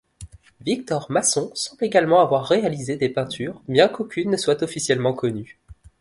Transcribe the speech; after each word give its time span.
Victor 0.61 1.05
Masson 1.11 1.51
semble 1.53 1.83
également 1.83 2.21
avoir 2.21 2.45
réalisé 2.47 2.95
des 2.97 3.09
peintures 3.09 3.61
bien 3.67 3.87
qu'aucune 3.87 4.31
ne 4.31 4.37
soit 4.37 4.63
officiellement 4.63 5.13
connue. 5.13 5.59